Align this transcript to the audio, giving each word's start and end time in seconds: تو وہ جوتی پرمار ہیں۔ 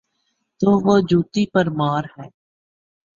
تو 0.61 0.67
وہ 0.85 0.99
جوتی 1.09 1.45
پرمار 1.45 2.03
ہیں۔ 2.17 2.29